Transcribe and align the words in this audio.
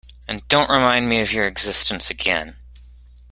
And 0.27 0.47
don’t 0.47 0.71
remind 0.73 1.07
me 1.09 1.19
of 1.21 1.31
your 1.31 1.45
existence 1.45 2.09
again. 2.09 2.55